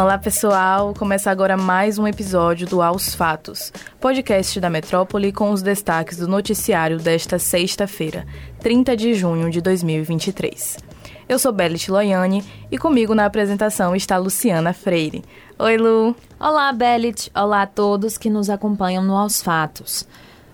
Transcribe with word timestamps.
Olá 0.00 0.16
pessoal, 0.16 0.94
começa 0.94 1.30
agora 1.30 1.58
mais 1.58 1.98
um 1.98 2.06
episódio 2.06 2.66
do 2.66 2.80
Aos 2.80 3.14
Fatos, 3.14 3.70
podcast 4.00 4.58
da 4.58 4.70
Metrópole 4.70 5.30
com 5.30 5.50
os 5.50 5.60
destaques 5.60 6.16
do 6.16 6.26
noticiário 6.26 6.96
desta 6.96 7.38
sexta-feira, 7.38 8.26
30 8.60 8.96
de 8.96 9.12
junho 9.12 9.50
de 9.50 9.60
2023. 9.60 10.78
Eu 11.28 11.38
sou 11.38 11.52
Belit 11.52 11.90
Loiane 11.90 12.42
e 12.70 12.78
comigo 12.78 13.14
na 13.14 13.26
apresentação 13.26 13.94
está 13.94 14.16
Luciana 14.16 14.72
Freire. 14.72 15.22
Oi 15.58 15.76
Lu! 15.76 16.16
Olá 16.40 16.72
Belit, 16.72 17.30
olá 17.34 17.60
a 17.60 17.66
todos 17.66 18.16
que 18.16 18.30
nos 18.30 18.48
acompanham 18.48 19.04
no 19.04 19.14
Aos 19.14 19.42
Fatos. 19.42 20.08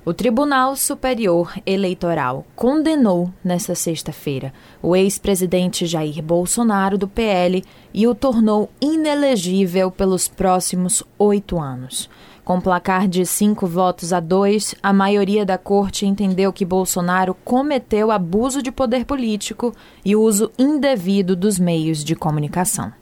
O 0.09 0.14
Tribunal 0.14 0.77
Superior 0.77 1.52
Eleitoral 1.66 2.46
condenou 2.54 3.29
nesta 3.43 3.75
sexta-feira 3.75 4.54
o 4.80 4.95
ex-presidente 4.95 5.85
Jair 5.85 6.22
Bolsonaro 6.22 6.96
do 6.96 7.08
PL 7.08 7.64
e 7.93 8.07
o 8.07 8.14
tornou 8.14 8.71
inelegível 8.80 9.90
pelos 9.90 10.29
próximos 10.29 11.03
oito 11.18 11.58
anos. 11.58 12.08
Com 12.44 12.61
placar 12.61 13.08
de 13.08 13.27
cinco 13.27 13.66
votos 13.66 14.13
a 14.13 14.21
dois, 14.21 14.77
a 14.80 14.93
maioria 14.93 15.44
da 15.44 15.58
corte 15.58 16.07
entendeu 16.07 16.52
que 16.52 16.64
Bolsonaro 16.64 17.35
cometeu 17.44 18.13
abuso 18.13 18.63
de 18.63 18.71
poder 18.71 19.04
político 19.04 19.75
e 20.04 20.14
uso 20.14 20.52
indevido 20.57 21.35
dos 21.35 21.58
meios 21.58 22.04
de 22.04 22.14
comunicação. 22.14 22.93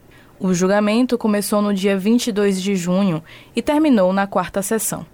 O 0.41 0.55
julgamento 0.55 1.19
começou 1.19 1.61
no 1.61 1.75
dia 1.75 1.99
22 1.99 2.63
de 2.63 2.75
junho 2.75 3.23
e 3.55 3.61
terminou 3.61 4.11
na 4.11 4.27
quarta 4.27 4.63
sessão 4.63 5.05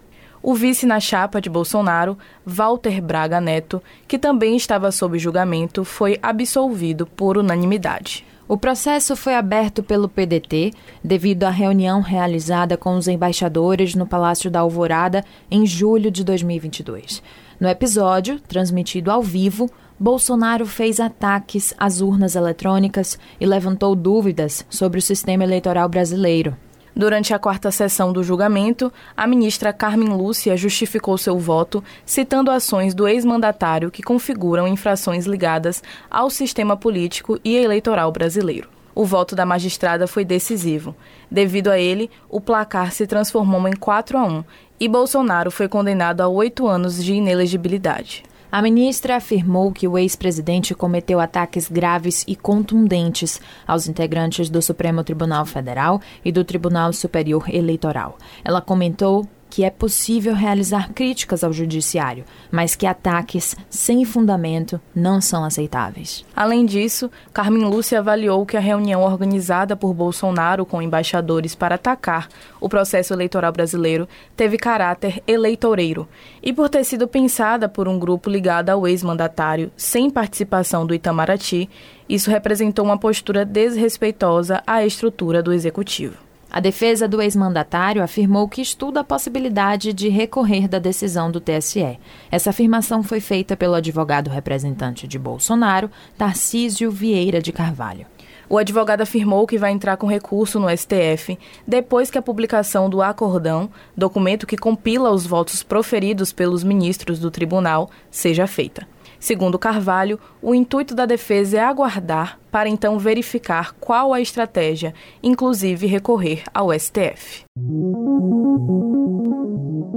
o 0.43 0.55
vice 0.55 0.87
na 0.87 0.99
chapa 0.99 1.41
de 1.41 1.51
Bolsonaro, 1.51 2.17
Walter 2.45 3.01
Braga 3.03 3.41
Neto, 3.41 3.83
que 4.09 4.19
também 4.19 4.57
estava 4.57 4.91
sob 4.91 5.19
julgamento, 5.19 5.85
foi 5.85 6.19
absolvido 6.23 7.07
por 7.07 7.37
unanimidade. 7.37 8.25
O 8.49 8.57
processo 8.57 9.15
foi 9.15 9.37
aberto 9.37 9.81
pelo 9.81 10.09
PDT 10.09 10.73
devido 11.05 11.45
à 11.45 11.51
reunião 11.51 12.01
realizada 12.01 12.77
com 12.77 12.97
os 12.97 13.07
embaixadores 13.07 13.95
no 13.95 14.07
Palácio 14.07 14.51
da 14.51 14.61
Alvorada 14.61 15.25
em 15.49 15.65
julho 15.65 16.11
de 16.11 16.25
2022. 16.25 17.23
No 17.61 17.69
episódio, 17.69 18.41
transmitido 18.41 19.11
ao 19.11 19.23
vivo, 19.23 19.71
Bolsonaro 19.97 20.67
fez 20.67 20.99
ataques 20.99 21.75
às 21.79 22.01
urnas 22.01 22.35
eletrônicas 22.35 23.19
e 23.39 23.47
levantou 23.47 23.95
dúvidas 23.95 24.65
sobre 24.69 24.99
o 24.99 25.03
sistema 25.03 25.45
eleitoral 25.45 25.89
brasileiro. 25.89 26.57
Durante 26.95 27.33
a 27.33 27.39
quarta 27.39 27.71
sessão 27.71 28.13
do 28.13 28.23
julgamento, 28.23 28.93
a 29.17 29.27
ministra 29.27 29.73
Carmen 29.73 30.09
Lúcia 30.09 30.57
justificou 30.57 31.17
seu 31.17 31.39
voto, 31.39 31.83
citando 32.05 32.51
ações 32.51 32.95
do 32.95 33.07
ex-mandatário 33.07 33.91
que 33.91 34.03
configuram 34.03 34.67
infrações 34.67 35.25
ligadas 35.25 35.83
ao 36.11 36.29
sistema 36.29 36.77
político 36.77 37.39
e 37.45 37.57
eleitoral 37.57 38.11
brasileiro. 38.11 38.69
O 38.95 39.05
voto 39.05 39.37
da 39.37 39.47
magistrada 39.47 40.07
foi 40.07 40.25
decisivo. 40.25 40.95
Devido 41.31 41.69
a 41.69 41.79
ele, 41.79 42.11
o 42.29 42.41
placar 42.41 42.93
se 42.93 43.07
transformou 43.07 43.67
em 43.69 43.73
4 43.73 44.19
a 44.19 44.25
1 44.25 44.45
e 44.81 44.89
Bolsonaro 44.89 45.51
foi 45.51 45.69
condenado 45.69 46.21
a 46.21 46.29
oito 46.29 46.67
anos 46.67 47.03
de 47.03 47.15
inelegibilidade. 47.15 48.25
A 48.53 48.61
ministra 48.61 49.15
afirmou 49.15 49.71
que 49.71 49.87
o 49.87 49.97
ex-presidente 49.97 50.75
cometeu 50.75 51.21
ataques 51.21 51.69
graves 51.69 52.25
e 52.27 52.35
contundentes 52.35 53.41
aos 53.65 53.87
integrantes 53.87 54.51
do 54.51 54.61
Supremo 54.61 55.05
Tribunal 55.05 55.47
Federal 55.47 56.01
e 56.25 56.33
do 56.33 56.45
Tribunal 56.45 56.93
Superior 56.93 57.49
Eleitoral. 57.49 58.19
Ela 58.45 58.61
comentou 58.61 59.25
que 59.51 59.65
é 59.65 59.71
possível 59.71 60.33
realizar 60.33 60.93
críticas 60.95 61.43
ao 61.43 61.53
judiciário, 61.53 62.25
mas 62.51 62.77
que 62.77 62.87
ataques 62.87 63.57
sem 63.69 64.05
fundamento 64.05 64.81
não 64.95 65.21
são 65.21 65.45
aceitáveis. 65.45 66.25
Além 66.35 66.65
disso, 66.65 67.11
Carmen 67.35 67.65
Lúcia 67.65 67.99
avaliou 67.99 68.47
que 68.47 68.57
a 68.57 68.61
reunião 68.61 69.03
organizada 69.03 69.77
por 69.77 69.93
Bolsonaro 69.93 70.65
com 70.65 70.81
embaixadores 70.81 71.57
para 71.57 71.75
atacar 71.75 72.29
o 72.61 72.69
processo 72.69 73.13
eleitoral 73.13 73.51
brasileiro 73.51 74.09
teve 74.37 74.57
caráter 74.57 75.21
eleitoreiro 75.27 76.09
e 76.41 76.53
por 76.53 76.69
ter 76.69 76.85
sido 76.85 77.09
pensada 77.09 77.69
por 77.69 77.89
um 77.89 77.99
grupo 77.99 78.31
ligado 78.31 78.71
ao 78.71 78.87
ex-mandatário 78.87 79.73
sem 79.77 80.09
participação 80.09 80.87
do 80.87 80.95
Itamaraty, 80.95 81.69
isso 82.09 82.31
representou 82.31 82.85
uma 82.85 82.99
postura 82.99 83.45
desrespeitosa 83.45 84.63
à 84.67 84.85
estrutura 84.85 85.43
do 85.43 85.53
executivo. 85.53 86.30
A 86.53 86.59
defesa 86.59 87.07
do 87.07 87.23
ex-mandatário 87.23 88.03
afirmou 88.03 88.49
que 88.49 88.61
estuda 88.61 89.01
a 89.01 89.05
possibilidade 89.05 89.93
de 89.93 90.09
recorrer 90.09 90.67
da 90.67 90.81
decisão 90.81 91.31
do 91.31 91.41
TSE. 91.41 91.97
Essa 92.29 92.51
afirmação 92.51 93.05
foi 93.05 93.21
feita 93.21 93.57
pelo 93.57 93.75
advogado 93.75 94.29
representante 94.29 95.07
de 95.07 95.17
Bolsonaro, 95.17 95.89
Tarcísio 96.19 96.91
Vieira 96.91 97.41
de 97.41 97.53
Carvalho. 97.53 98.05
O 98.49 98.59
advogado 98.59 99.03
afirmou 99.03 99.47
que 99.47 99.57
vai 99.57 99.71
entrar 99.71 99.97
com 99.97 100.09
recurso 100.09 100.59
no 100.59 100.69
STF 100.77 101.39
depois 101.65 102.11
que 102.11 102.19
a 102.19 102.23
publicação 102.23 102.91
do 102.91 103.01
acordão, 103.01 103.71
documento 103.97 104.45
que 104.45 104.57
compila 104.57 105.13
os 105.13 105.25
votos 105.25 105.63
proferidos 105.63 106.33
pelos 106.33 106.65
ministros 106.65 107.21
do 107.21 107.31
tribunal, 107.31 107.89
seja 108.11 108.49
feita. 108.49 108.89
Segundo 109.21 109.59
Carvalho, 109.59 110.19
o 110.41 110.55
intuito 110.55 110.95
da 110.95 111.05
defesa 111.05 111.59
é 111.59 111.61
aguardar 111.61 112.41
para 112.51 112.71
então 112.71 112.99
verificar 112.99 113.75
qual 113.75 114.15
a 114.15 114.21
estratégia, 114.21 114.95
inclusive 115.23 115.87
recorrer 115.87 116.43
ao 116.55 116.73
STF. 116.73 117.45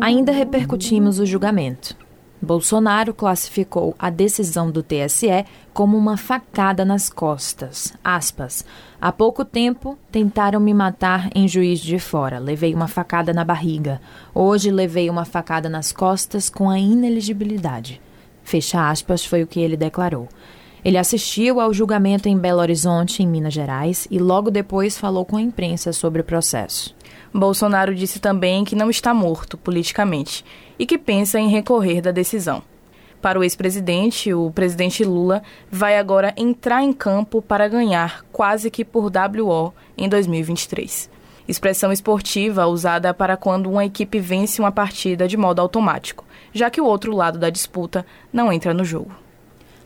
Ainda 0.02 0.34
repercutimos 0.34 1.20
o 1.20 1.26
julgamento. 1.26 1.96
Bolsonaro 2.42 3.14
classificou 3.14 3.96
a 3.98 4.10
decisão 4.10 4.70
do 4.70 4.84
TSE 4.84 5.46
como 5.74 5.98
uma 5.98 6.18
facada 6.18 6.84
nas 6.84 7.10
costas. 7.10 7.94
Aspas. 8.04 8.66
Há 9.00 9.14
pouco 9.14 9.46
tempo 9.46 9.98
tentaram 10.12 10.60
me 10.60 10.74
matar 10.74 11.30
em 11.34 11.48
Juiz 11.48 11.80
de 11.80 11.98
Fora. 11.98 12.40
Levei 12.40 12.76
uma 12.76 12.90
facada 12.90 13.32
na 13.32 13.46
barriga. 13.46 14.02
Hoje 14.36 14.70
levei 14.70 15.10
uma 15.10 15.24
facada 15.24 15.70
nas 15.70 15.94
costas 15.94 16.50
com 16.50 16.70
a 16.70 16.78
ineligibilidade. 16.78 18.02
Fecha 18.44 18.90
aspas, 18.90 19.26
foi 19.26 19.44
o 19.44 19.48
que 19.48 19.60
ele 19.60 19.78
declarou. 19.78 20.28
Ele 20.84 20.98
assistiu 20.98 21.62
ao 21.62 21.74
julgamento 21.74 22.28
em 22.28 22.38
Belo 22.38 22.60
Horizonte, 22.60 23.24
em 23.24 23.28
Minas 23.28 23.54
Gerais, 23.54 24.06
e 24.12 24.20
logo 24.20 24.52
depois 24.52 24.98
falou 24.98 25.24
com 25.24 25.38
a 25.38 25.42
imprensa 25.42 25.94
sobre 25.94 26.22
o 26.22 26.26
processo. 26.26 26.94
Bolsonaro 27.34 27.96
disse 27.96 28.20
também 28.20 28.66
que 28.66 28.76
não 28.76 28.90
está 28.90 29.14
morto 29.14 29.58
politicamente 29.58 30.44
e 30.78 30.86
que 30.86 30.98
pensa 30.98 31.40
em 31.40 31.48
recorrer 31.48 32.02
da 32.02 32.12
decisão. 32.12 32.62
Para 33.22 33.40
o 33.40 33.44
ex-presidente, 33.44 34.34
o 34.34 34.52
presidente 34.52 35.06
Lula 35.06 35.42
vai 35.72 35.98
agora 35.98 36.34
entrar 36.36 36.84
em 36.84 36.92
campo 36.92 37.42
para 37.42 37.70
ganhar 37.70 38.26
quase 38.34 38.70
que 38.70 38.84
por 38.84 39.06
WO 39.06 39.74
em 39.98 40.10
2023. 40.10 41.10
Expressão 41.48 41.92
esportiva 41.94 42.68
usada 42.68 43.14
para 43.14 43.38
quando 43.38 43.70
uma 43.70 43.86
equipe 43.86 44.20
vence 44.20 44.60
uma 44.60 44.72
partida 44.72 45.28
de 45.28 45.38
modo 45.38 45.62
automático 45.62 46.26
já 46.54 46.70
que 46.70 46.80
o 46.80 46.86
outro 46.86 47.16
lado 47.16 47.38
da 47.38 47.50
disputa 47.50 48.06
não 48.32 48.54
entra 48.54 48.74
no 48.74 48.86
jogo. 48.86 49.12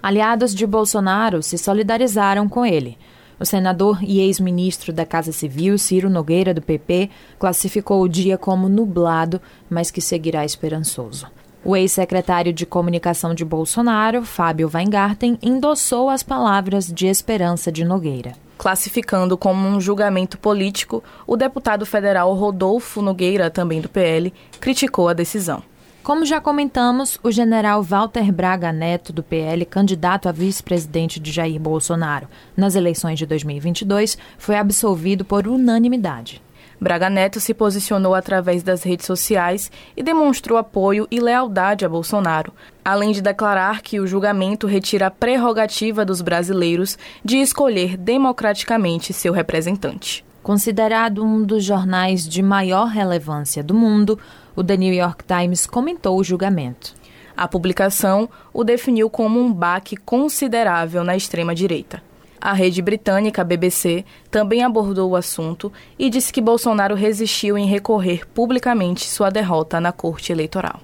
Aliados 0.02 0.54
de 0.54 0.68
Bolsonaro 0.68 1.42
se 1.42 1.58
solidarizaram 1.58 2.48
com 2.48 2.66
ele. 2.66 2.98
O 3.40 3.46
senador 3.46 4.00
e 4.04 4.20
ex-ministro 4.20 4.92
da 4.92 5.06
Casa 5.06 5.32
Civil, 5.32 5.78
Ciro 5.78 6.10
Nogueira, 6.10 6.54
do 6.54 6.62
PP, 6.62 7.10
classificou 7.38 8.02
o 8.02 8.10
dia 8.10 8.38
como 8.38 8.68
nublado, 8.68 9.40
mas 9.70 9.92
que 9.92 10.02
seguirá 10.02 10.44
esperançoso. 10.44 11.28
O 11.64 11.76
ex-secretário 11.76 12.54
de 12.54 12.66
Comunicação 12.66 13.36
de 13.36 13.44
Bolsonaro, 13.44 14.24
Fábio 14.24 14.72
Weingarten, 14.74 15.38
endossou 15.42 16.10
as 16.10 16.24
palavras 16.24 16.88
de 16.88 17.08
esperança 17.08 17.72
de 17.72 17.84
Nogueira. 17.84 18.34
Classificando 18.58 19.38
como 19.38 19.68
um 19.68 19.80
julgamento 19.80 20.38
político, 20.38 21.04
o 21.28 21.36
deputado 21.36 21.86
federal 21.86 22.34
Rodolfo 22.34 23.02
Nogueira, 23.02 23.52
também 23.52 23.82
do 23.82 23.90
PL, 23.90 24.34
criticou 24.60 25.10
a 25.10 25.14
decisão. 25.14 25.62
Como 26.08 26.26
já 26.26 26.40
comentamos, 26.40 27.20
o 27.22 27.30
general 27.30 27.84
Walter 27.84 28.32
Braga 28.32 28.72
Neto, 28.72 29.12
do 29.12 29.22
PL, 29.22 29.66
candidato 29.66 30.30
a 30.30 30.32
vice-presidente 30.32 31.20
de 31.20 31.34
Jair 31.34 31.60
Bolsonaro 31.60 32.30
nas 32.56 32.76
eleições 32.76 33.20
de 33.20 33.26
2022, 33.26 34.18
foi 34.38 34.56
absolvido 34.56 35.26
por 35.26 35.46
unanimidade. 35.50 36.42
Braga 36.80 37.10
Neto 37.10 37.42
se 37.42 37.54
posicionou 37.54 38.16
através 38.16 38.64
das 38.64 38.84
redes 38.84 39.06
sociais 39.06 39.70
e 39.98 40.02
demonstrou 40.02 40.58
apoio 40.58 41.10
e 41.12 41.20
lealdade 41.20 41.84
a 41.84 41.90
Bolsonaro, 41.90 42.54
além 42.86 43.12
de 43.12 43.22
declarar 43.22 43.82
que 43.82 44.00
o 44.00 44.08
julgamento 44.08 44.66
retira 44.66 45.08
a 45.08 45.12
prerrogativa 45.12 46.06
dos 46.06 46.22
brasileiros 46.22 46.98
de 47.22 47.36
escolher 47.36 47.98
democraticamente 47.98 49.12
seu 49.12 49.34
representante. 49.34 50.26
Considerado 50.42 51.26
um 51.26 51.44
dos 51.44 51.66
jornais 51.66 52.26
de 52.26 52.42
maior 52.42 52.86
relevância 52.86 53.62
do 53.62 53.74
mundo, 53.74 54.18
o 54.58 54.64
The 54.64 54.76
New 54.76 54.94
York 54.94 55.24
Times 55.24 55.68
comentou 55.68 56.18
o 56.18 56.24
julgamento. 56.24 56.96
A 57.38 57.48
publicação 57.48 58.28
o 58.52 58.64
definiu 58.64 59.08
como 59.08 59.40
um 59.40 59.54
baque 59.54 59.96
considerável 59.96 61.04
na 61.04 61.16
extrema-direita. 61.16 62.02
A 62.42 62.54
rede 62.54 62.82
britânica 62.82 63.44
BBC 63.44 64.04
também 64.32 64.64
abordou 64.64 65.12
o 65.12 65.16
assunto 65.16 65.72
e 65.98 66.10
disse 66.10 66.34
que 66.34 66.42
Bolsonaro 66.42 66.96
resistiu 66.96 67.56
em 67.56 67.68
recorrer 67.68 68.28
publicamente 68.28 69.08
sua 69.08 69.30
derrota 69.30 69.80
na 69.80 69.92
corte 69.92 70.32
eleitoral. 70.32 70.82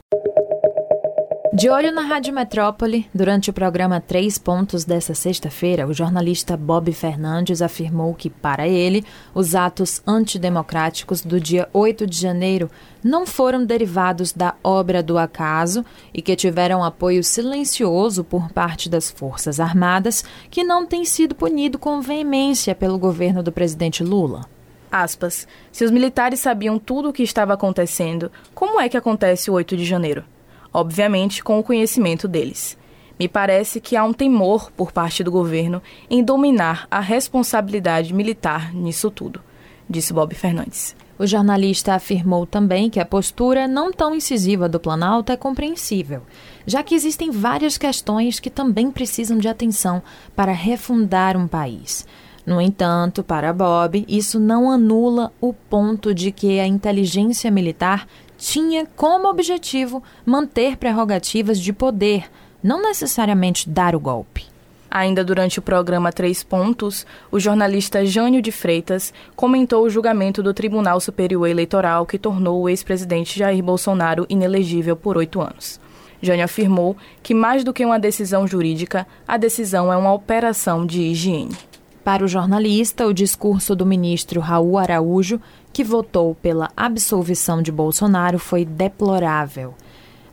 De 1.56 1.70
olho 1.70 1.92
na 1.92 2.02
Rádio 2.02 2.34
Metrópole, 2.34 3.08
durante 3.14 3.52
o 3.52 3.54
programa 3.54 4.02
Três 4.02 4.40
Pontos 4.40 4.86
desta 4.86 5.14
sexta-feira, 5.14 5.86
o 5.86 5.94
jornalista 5.94 6.58
Bob 6.58 6.92
Fernandes 6.92 7.62
afirmou 7.62 8.16
que, 8.16 8.28
para 8.28 8.68
ele, 8.68 9.06
os 9.36 9.54
atos 9.54 10.02
antidemocráticos 10.08 11.22
do 11.22 11.40
dia 11.40 11.70
8 11.72 12.08
de 12.08 12.20
janeiro 12.20 12.72
não 13.04 13.28
foram 13.28 13.64
derivados 13.64 14.34
da 14.34 14.56
obra 14.64 15.04
do 15.04 15.16
acaso 15.16 15.86
e 16.12 16.24
que 16.24 16.36
tiveram 16.36 16.84
apoio 16.84 17.24
silencioso 17.24 18.24
por 18.24 18.52
parte 18.52 18.90
das 18.90 19.12
Forças 19.12 19.60
Armadas, 19.60 20.26
que 20.50 20.64
não 20.64 20.88
tem 20.88 21.06
sido 21.06 21.36
punido 21.36 21.78
com 21.78 22.02
veemência 22.02 22.74
pelo 22.74 22.98
governo 22.98 23.44
do 23.44 23.52
presidente 23.52 24.04
Lula. 24.04 24.50
Aspas. 24.92 25.48
Se 25.72 25.86
os 25.86 25.92
militares 25.92 26.40
sabiam 26.40 26.80
tudo 26.80 27.10
o 27.10 27.14
que 27.14 27.22
estava 27.22 27.54
acontecendo, 27.54 28.32
como 28.56 28.82
é 28.82 28.90
que 28.90 28.98
acontece 28.98 29.52
o 29.52 29.54
8 29.54 29.78
de 29.78 29.86
janeiro? 29.86 30.33
Obviamente 30.74 31.44
com 31.44 31.60
o 31.60 31.64
conhecimento 31.64 32.28
deles. 32.28 32.78
Me 33.20 33.28
parece 33.28 33.80
que 33.80 33.96
há 33.96 34.04
um 34.04 34.12
temor 34.12 34.72
por 34.72 34.92
parte 34.92 35.24
do 35.24 35.32
governo 35.32 35.82
em 36.10 36.24
dominar 36.24 36.88
a 36.90 37.00
responsabilidade 37.00 38.14
militar 38.14 38.74
nisso 38.74 39.12
tudo, 39.12 39.40
disse 39.88 40.12
Bob 40.12 40.34
Fernandes. 40.34 40.96
O 41.18 41.28
jornalista 41.28 41.94
afirmou 41.94 42.46
também 42.48 42.90
que 42.90 43.00
a 43.00 43.06
postura 43.06 43.68
não 43.68 43.94
tão 43.94 44.16
incisiva 44.16 44.68
do 44.68 44.80
Planalto 44.80 45.32
é 45.32 45.38
compreensível, 45.38 46.24
já 46.66 46.82
que 46.82 46.96
existem 46.96 47.30
várias 47.30 47.78
questões 47.78 48.40
que 48.40 48.50
também 48.50 48.90
precisam 48.90 49.38
de 49.38 49.48
atenção 49.48 50.02
para 50.36 50.52
refundar 50.52 51.38
um 51.38 51.48
país. 51.48 52.08
No 52.46 52.60
entanto, 52.60 53.24
para 53.24 53.54
Bob, 53.54 54.04
isso 54.08 54.38
não 54.38 54.70
anula 54.70 55.32
o 55.40 55.54
ponto 55.54 56.14
de 56.14 56.32
que 56.32 56.60
a 56.60 56.68
inteligência 56.68 57.50
militar 57.50 58.06
tinha 58.44 58.86
como 58.98 59.30
objetivo 59.30 60.04
manter 60.26 60.76
prerrogativas 60.76 61.58
de 61.58 61.72
poder, 61.72 62.30
não 62.62 62.82
necessariamente 62.82 63.70
dar 63.70 63.96
o 63.96 64.00
golpe. 64.02 64.46
Ainda 64.92 65.24
durante 65.24 65.60
o 65.60 65.62
programa 65.62 66.12
Três 66.12 66.44
Pontos, 66.44 67.08
o 67.32 67.40
jornalista 67.40 68.06
Jânio 68.06 68.42
de 68.42 68.52
Freitas 68.52 69.14
comentou 69.34 69.86
o 69.86 69.90
julgamento 69.90 70.44
do 70.44 70.54
Tribunal 70.54 71.00
Superior 71.00 71.48
Eleitoral 71.48 72.06
que 72.06 72.20
tornou 72.20 72.62
o 72.62 72.70
ex-presidente 72.70 73.40
Jair 73.40 73.64
Bolsonaro 73.64 74.26
inelegível 74.28 74.98
por 74.98 75.16
oito 75.16 75.40
anos. 75.40 75.80
Jânio 76.22 76.44
afirmou 76.44 76.98
que, 77.24 77.34
mais 77.34 77.64
do 77.64 77.74
que 77.74 77.86
uma 77.86 77.98
decisão 77.98 78.46
jurídica, 78.46 79.08
a 79.26 79.38
decisão 79.38 79.92
é 79.92 79.96
uma 79.96 80.14
operação 80.14 80.86
de 80.86 81.02
higiene. 81.02 81.56
Para 82.04 82.26
o 82.26 82.28
jornalista, 82.28 83.08
o 83.08 83.14
discurso 83.14 83.74
do 83.74 83.86
ministro 83.86 84.42
Raul 84.42 84.78
Araújo, 84.78 85.40
que 85.74 85.84
votou 85.84 86.36
pela 86.36 86.70
absolvição 86.78 87.62
de 87.62 87.72
Bolsonaro, 87.72 88.38
foi 88.38 88.64
deplorável. 88.64 89.74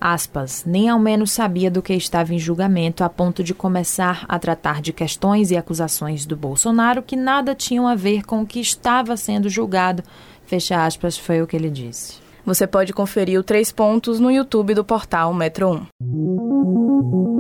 Aspas, 0.01 0.65
nem 0.67 0.89
ao 0.89 0.99
menos 0.99 1.33
sabia 1.33 1.71
do 1.71 1.83
que 1.83 1.93
estava 1.93 2.33
em 2.33 2.39
julgamento 2.39 3.03
a 3.05 3.09
ponto 3.09 3.43
de 3.43 3.53
começar 3.53 4.25
a 4.29 4.39
tratar 4.39 4.81
de 4.81 4.93
questões 4.93 5.51
e 5.51 5.57
acusações 5.57 6.25
do 6.25 6.37
Bolsonaro 6.37 7.03
que 7.03 7.17
nada 7.17 7.55
tinham 7.55 7.87
a 7.87 7.95
ver 7.95 8.25
com 8.25 8.43
o 8.43 8.47
que 8.47 8.61
estava 8.61 9.17
sendo 9.17 9.49
julgado. 9.49 10.03
Fecha 10.47 10.85
aspas, 10.85 11.19
foi 11.19 11.43
o 11.43 11.47
que 11.47 11.57
ele 11.57 11.71
disse. 11.71 12.19
Você 12.47 12.67
pode 12.67 12.93
conferir 12.93 13.39
o 13.39 13.43
Três 13.43 13.71
Pontos 13.71 14.19
no 14.19 14.31
YouTube 14.31 14.75
do 14.75 14.85
portal 14.85 15.35
Metro 15.35 15.87
1. 16.01 17.40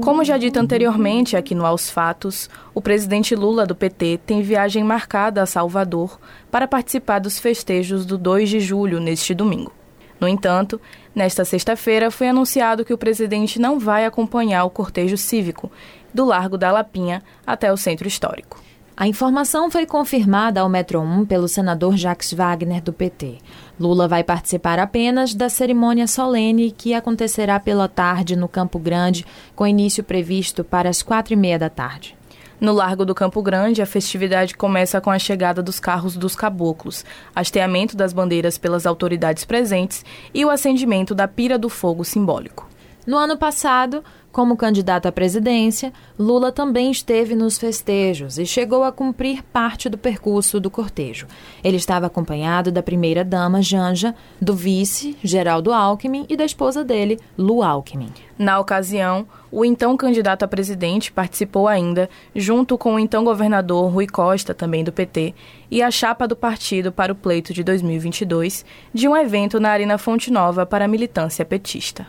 Como 0.00 0.24
já 0.24 0.38
dito 0.38 0.58
anteriormente 0.58 1.36
aqui 1.36 1.54
no 1.54 1.66
Aos 1.66 1.90
Fatos, 1.90 2.48
o 2.74 2.80
presidente 2.80 3.34
Lula 3.34 3.66
do 3.66 3.74
PT 3.74 4.20
tem 4.24 4.40
viagem 4.40 4.82
marcada 4.82 5.42
a 5.42 5.46
Salvador 5.46 6.18
para 6.50 6.66
participar 6.66 7.18
dos 7.18 7.38
festejos 7.38 8.06
do 8.06 8.16
2 8.16 8.48
de 8.48 8.60
julho 8.60 8.98
neste 8.98 9.34
domingo. 9.34 9.72
No 10.18 10.26
entanto, 10.26 10.80
nesta 11.14 11.44
sexta-feira 11.44 12.10
foi 12.10 12.28
anunciado 12.28 12.84
que 12.84 12.94
o 12.94 12.98
presidente 12.98 13.60
não 13.60 13.78
vai 13.78 14.06
acompanhar 14.06 14.64
o 14.64 14.70
cortejo 14.70 15.18
cívico 15.18 15.70
do 16.14 16.24
Largo 16.24 16.56
da 16.56 16.72
Lapinha 16.72 17.22
até 17.46 17.70
o 17.70 17.76
centro 17.76 18.08
histórico. 18.08 18.58
A 19.00 19.08
informação 19.08 19.70
foi 19.70 19.86
confirmada 19.86 20.60
ao 20.60 20.68
Metro 20.68 21.00
1 21.00 21.24
pelo 21.24 21.48
senador 21.48 21.96
Jacques 21.96 22.34
Wagner, 22.34 22.82
do 22.82 22.92
PT. 22.92 23.38
Lula 23.80 24.06
vai 24.06 24.22
participar 24.22 24.78
apenas 24.78 25.32
da 25.32 25.48
cerimônia 25.48 26.06
solene 26.06 26.70
que 26.70 26.92
acontecerá 26.92 27.58
pela 27.58 27.88
tarde 27.88 28.36
no 28.36 28.46
Campo 28.46 28.78
Grande, 28.78 29.24
com 29.56 29.66
início 29.66 30.04
previsto 30.04 30.62
para 30.62 30.90
as 30.90 31.02
quatro 31.02 31.32
e 31.32 31.36
meia 31.36 31.58
da 31.58 31.70
tarde. 31.70 32.14
No 32.60 32.74
Largo 32.74 33.06
do 33.06 33.14
Campo 33.14 33.40
Grande, 33.40 33.80
a 33.80 33.86
festividade 33.86 34.54
começa 34.54 35.00
com 35.00 35.10
a 35.10 35.18
chegada 35.18 35.62
dos 35.62 35.80
carros 35.80 36.14
dos 36.14 36.36
caboclos, 36.36 37.02
hasteamento 37.34 37.96
das 37.96 38.12
bandeiras 38.12 38.58
pelas 38.58 38.84
autoridades 38.84 39.46
presentes 39.46 40.04
e 40.34 40.44
o 40.44 40.50
acendimento 40.50 41.14
da 41.14 41.26
pira 41.26 41.56
do 41.56 41.70
fogo 41.70 42.04
simbólico. 42.04 42.68
No 43.10 43.18
ano 43.18 43.36
passado, 43.36 44.04
como 44.30 44.56
candidato 44.56 45.06
à 45.06 45.10
presidência, 45.10 45.92
Lula 46.16 46.52
também 46.52 46.92
esteve 46.92 47.34
nos 47.34 47.58
festejos 47.58 48.38
e 48.38 48.46
chegou 48.46 48.84
a 48.84 48.92
cumprir 48.92 49.42
parte 49.42 49.88
do 49.88 49.98
percurso 49.98 50.60
do 50.60 50.70
cortejo. 50.70 51.26
Ele 51.64 51.76
estava 51.76 52.06
acompanhado 52.06 52.70
da 52.70 52.84
primeira-dama 52.84 53.60
Janja, 53.62 54.14
do 54.40 54.54
vice, 54.54 55.16
Geraldo 55.24 55.72
Alckmin, 55.72 56.24
e 56.28 56.36
da 56.36 56.44
esposa 56.44 56.84
dele, 56.84 57.18
Lu 57.36 57.64
Alckmin. 57.64 58.12
Na 58.38 58.60
ocasião, 58.60 59.26
o 59.50 59.64
então 59.64 59.96
candidato 59.96 60.44
a 60.44 60.48
presidente 60.48 61.10
participou 61.10 61.66
ainda, 61.66 62.08
junto 62.32 62.78
com 62.78 62.94
o 62.94 62.98
então 63.00 63.24
governador 63.24 63.90
Rui 63.90 64.06
Costa, 64.06 64.54
também 64.54 64.84
do 64.84 64.92
PT, 64.92 65.34
e 65.68 65.82
a 65.82 65.90
chapa 65.90 66.28
do 66.28 66.36
partido 66.36 66.92
para 66.92 67.12
o 67.12 67.16
pleito 67.16 67.52
de 67.52 67.64
2022, 67.64 68.64
de 68.94 69.08
um 69.08 69.16
evento 69.16 69.58
na 69.58 69.70
Arena 69.70 69.98
Fonte 69.98 70.30
Nova 70.30 70.64
para 70.64 70.84
a 70.84 70.88
militância 70.88 71.44
petista. 71.44 72.06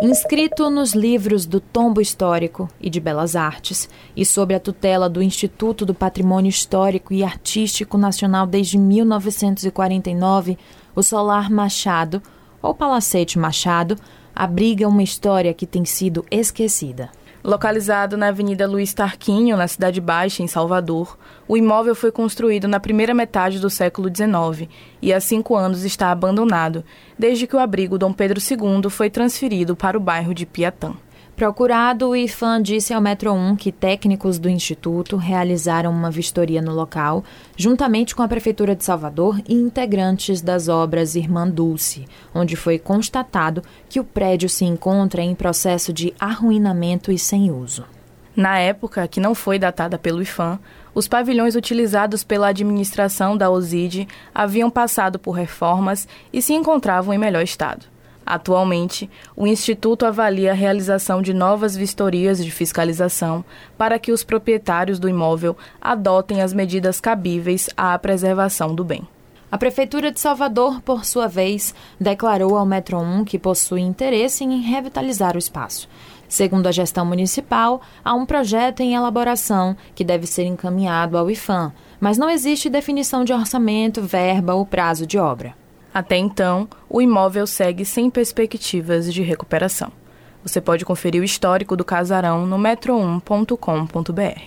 Inscrito 0.00 0.70
nos 0.70 0.94
livros 0.94 1.44
do 1.44 1.58
Tombo 1.58 2.00
Histórico 2.00 2.68
e 2.80 2.88
de 2.88 3.00
Belas 3.00 3.34
Artes 3.34 3.88
e 4.14 4.24
sob 4.24 4.54
a 4.54 4.60
tutela 4.60 5.08
do 5.08 5.20
Instituto 5.20 5.84
do 5.84 5.92
Patrimônio 5.92 6.48
Histórico 6.48 7.12
e 7.12 7.24
Artístico 7.24 7.98
Nacional 7.98 8.46
desde 8.46 8.78
1949, 8.78 10.56
o 10.94 11.02
Solar 11.02 11.50
Machado, 11.50 12.22
ou 12.62 12.72
Palacete 12.76 13.40
Machado, 13.40 13.96
abriga 14.32 14.86
uma 14.86 15.02
história 15.02 15.52
que 15.52 15.66
tem 15.66 15.84
sido 15.84 16.24
esquecida. 16.30 17.10
Localizado 17.42 18.16
na 18.16 18.28
Avenida 18.28 18.66
Luiz 18.66 18.92
Tarquinho, 18.92 19.56
na 19.56 19.68
Cidade 19.68 20.00
Baixa, 20.00 20.42
em 20.42 20.48
Salvador, 20.48 21.16
o 21.46 21.56
imóvel 21.56 21.94
foi 21.94 22.10
construído 22.10 22.66
na 22.66 22.80
primeira 22.80 23.14
metade 23.14 23.60
do 23.60 23.70
século 23.70 24.08
XIX 24.08 24.68
e 25.00 25.12
há 25.12 25.20
cinco 25.20 25.54
anos 25.54 25.84
está 25.84 26.10
abandonado, 26.10 26.84
desde 27.16 27.46
que 27.46 27.54
o 27.54 27.60
abrigo 27.60 27.96
Dom 27.96 28.12
Pedro 28.12 28.40
II 28.40 28.90
foi 28.90 29.08
transferido 29.08 29.76
para 29.76 29.96
o 29.96 30.00
bairro 30.00 30.34
de 30.34 30.44
Piatã. 30.44 30.94
Procurado, 31.38 32.08
o 32.08 32.16
IFAM 32.16 32.60
disse 32.60 32.92
ao 32.92 33.00
Metro 33.00 33.32
1 33.32 33.54
que 33.54 33.70
técnicos 33.70 34.40
do 34.40 34.48
Instituto 34.48 35.16
realizaram 35.16 35.92
uma 35.92 36.10
vistoria 36.10 36.60
no 36.60 36.74
local, 36.74 37.22
juntamente 37.56 38.12
com 38.12 38.24
a 38.24 38.28
Prefeitura 38.28 38.74
de 38.74 38.82
Salvador 38.82 39.40
e 39.48 39.54
integrantes 39.54 40.42
das 40.42 40.66
obras 40.66 41.14
Irmã 41.14 41.48
Dulce, 41.48 42.06
onde 42.34 42.56
foi 42.56 42.76
constatado 42.76 43.62
que 43.88 44.00
o 44.00 44.04
prédio 44.04 44.48
se 44.48 44.64
encontra 44.64 45.22
em 45.22 45.32
processo 45.32 45.92
de 45.92 46.12
arruinamento 46.18 47.12
e 47.12 47.18
sem 47.20 47.52
uso. 47.52 47.84
Na 48.34 48.58
época, 48.58 49.06
que 49.06 49.20
não 49.20 49.32
foi 49.32 49.60
datada 49.60 49.96
pelo 49.96 50.20
IFAM, 50.20 50.58
os 50.92 51.06
pavilhões 51.06 51.54
utilizados 51.54 52.24
pela 52.24 52.48
administração 52.48 53.36
da 53.36 53.48
OSID 53.48 54.08
haviam 54.34 54.68
passado 54.68 55.20
por 55.20 55.30
reformas 55.30 56.08
e 56.32 56.42
se 56.42 56.52
encontravam 56.52 57.14
em 57.14 57.18
melhor 57.18 57.44
estado. 57.44 57.86
Atualmente, 58.30 59.08
o 59.34 59.46
Instituto 59.46 60.04
avalia 60.04 60.50
a 60.50 60.54
realização 60.54 61.22
de 61.22 61.32
novas 61.32 61.74
vistorias 61.74 62.44
de 62.44 62.50
fiscalização 62.50 63.42
para 63.78 63.98
que 63.98 64.12
os 64.12 64.22
proprietários 64.22 64.98
do 64.98 65.08
imóvel 65.08 65.56
adotem 65.80 66.42
as 66.42 66.52
medidas 66.52 67.00
cabíveis 67.00 67.70
à 67.74 67.98
preservação 67.98 68.74
do 68.74 68.84
bem. 68.84 69.08
A 69.50 69.56
Prefeitura 69.56 70.12
de 70.12 70.20
Salvador, 70.20 70.82
por 70.82 71.06
sua 71.06 71.26
vez, 71.26 71.74
declarou 71.98 72.54
ao 72.54 72.66
Metro 72.66 72.98
1 72.98 73.24
que 73.24 73.38
possui 73.38 73.80
interesse 73.80 74.44
em 74.44 74.60
revitalizar 74.60 75.34
o 75.34 75.38
espaço. 75.38 75.88
Segundo 76.28 76.66
a 76.66 76.72
gestão 76.72 77.06
municipal, 77.06 77.80
há 78.04 78.12
um 78.12 78.26
projeto 78.26 78.80
em 78.80 78.94
elaboração 78.94 79.74
que 79.94 80.04
deve 80.04 80.26
ser 80.26 80.44
encaminhado 80.44 81.16
ao 81.16 81.30
IFAM, 81.30 81.72
mas 81.98 82.18
não 82.18 82.28
existe 82.28 82.68
definição 82.68 83.24
de 83.24 83.32
orçamento, 83.32 84.02
verba 84.02 84.52
ou 84.52 84.66
prazo 84.66 85.06
de 85.06 85.16
obra. 85.16 85.54
Até 85.98 86.16
então, 86.16 86.68
o 86.88 87.02
imóvel 87.02 87.44
segue 87.44 87.84
sem 87.84 88.08
perspectivas 88.08 89.12
de 89.12 89.20
recuperação. 89.20 89.90
Você 90.44 90.60
pode 90.60 90.84
conferir 90.84 91.20
o 91.20 91.24
histórico 91.24 91.76
do 91.76 91.84
casarão 91.84 92.46
no 92.46 92.56
metro1.com.br. 92.56 94.40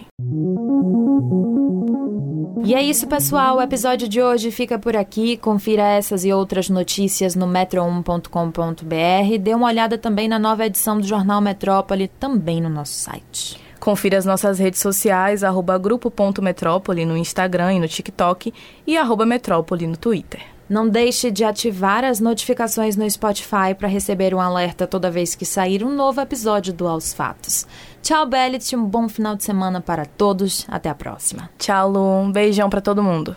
E 2.64 2.74
é 2.74 2.82
isso, 2.82 3.06
pessoal. 3.06 3.58
O 3.58 3.62
episódio 3.62 4.08
de 4.08 4.22
hoje 4.22 4.50
fica 4.50 4.80
por 4.80 4.96
aqui. 4.96 5.36
Confira 5.36 5.84
essas 5.84 6.24
e 6.24 6.32
outras 6.32 6.70
notícias 6.70 7.36
no 7.36 7.46
metro1.com.br. 7.46 9.38
Dê 9.38 9.54
uma 9.54 9.68
olhada 9.68 9.98
também 9.98 10.30
na 10.30 10.40
nova 10.40 10.66
edição 10.66 11.02
do 11.02 11.06
Jornal 11.06 11.42
Metrópole, 11.42 12.08
também 12.08 12.62
no 12.62 12.70
nosso 12.70 12.94
site. 12.94 13.60
Confira 13.78 14.18
as 14.18 14.26
nossas 14.26 14.58
redes 14.58 14.80
sociais, 14.80 15.44
arroba 15.44 15.78
grupo.metrópole 15.78 17.06
no 17.06 17.18
Instagram 17.18 17.74
e 17.74 17.80
no 17.82 17.90
TikTok 17.90 18.54
e 18.88 18.96
arroba 18.96 19.26
metrópole 19.26 19.86
no 19.86 19.98
Twitter. 19.98 20.51
Não 20.72 20.88
deixe 20.88 21.30
de 21.30 21.44
ativar 21.44 22.06
as 22.06 22.22
notificações 22.22 22.96
no 22.96 23.12
Spotify 23.12 23.76
para 23.78 23.90
receber 23.90 24.34
um 24.34 24.40
alerta 24.40 24.88
toda 24.88 25.12
vez 25.12 25.36
que 25.36 25.44
sair 25.44 25.84
um 25.84 25.94
novo 25.94 26.22
episódio 26.22 26.72
do 26.72 26.88
Aos 26.88 27.14
Fatos. 27.14 27.68
Tchau, 28.02 28.26
Bellet, 28.26 28.74
um 28.74 28.86
bom 28.86 29.10
final 29.10 29.36
de 29.36 29.44
semana 29.44 29.82
para 29.82 30.06
todos. 30.06 30.66
Até 30.70 30.88
a 30.88 30.96
próxima. 30.96 31.50
Tchau, 31.60 31.92
Lu. 31.92 32.22
Um 32.22 32.32
beijão 32.32 32.70
para 32.70 32.80
todo 32.80 33.04
mundo. 33.04 33.36